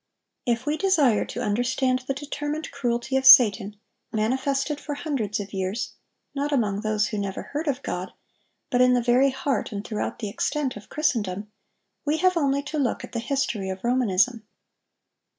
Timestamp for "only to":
12.35-12.79